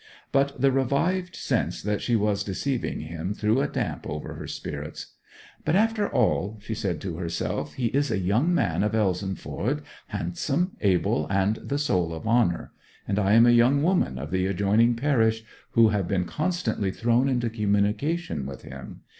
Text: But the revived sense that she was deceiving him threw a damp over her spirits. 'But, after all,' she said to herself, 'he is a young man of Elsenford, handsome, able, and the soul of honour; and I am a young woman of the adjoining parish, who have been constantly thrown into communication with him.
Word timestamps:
But 0.31 0.59
the 0.59 0.71
revived 0.71 1.35
sense 1.35 1.79
that 1.83 2.01
she 2.01 2.15
was 2.15 2.43
deceiving 2.43 3.01
him 3.01 3.35
threw 3.35 3.61
a 3.61 3.67
damp 3.67 4.07
over 4.09 4.33
her 4.33 4.47
spirits. 4.47 5.13
'But, 5.63 5.75
after 5.75 6.09
all,' 6.11 6.57
she 6.59 6.73
said 6.73 6.99
to 7.01 7.17
herself, 7.17 7.73
'he 7.75 7.85
is 7.89 8.09
a 8.09 8.17
young 8.17 8.51
man 8.51 8.81
of 8.81 8.93
Elsenford, 8.95 9.83
handsome, 10.07 10.71
able, 10.81 11.27
and 11.29 11.57
the 11.57 11.77
soul 11.77 12.15
of 12.15 12.27
honour; 12.27 12.71
and 13.07 13.19
I 13.19 13.33
am 13.33 13.45
a 13.45 13.51
young 13.51 13.83
woman 13.83 14.17
of 14.17 14.31
the 14.31 14.47
adjoining 14.47 14.95
parish, 14.95 15.43
who 15.73 15.89
have 15.89 16.07
been 16.07 16.25
constantly 16.25 16.89
thrown 16.89 17.29
into 17.29 17.51
communication 17.51 18.47
with 18.47 18.63
him. 18.63 19.01